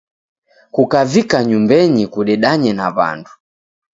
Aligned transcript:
Kukavika 0.73 1.37
nyumbenyi 1.49 2.03
kudedanye 2.13 2.71
na 2.79 2.87
w'andu. 2.95 3.31